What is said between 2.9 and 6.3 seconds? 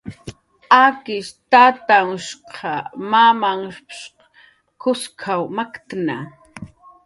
mamamnhhsh Kuskw maktnna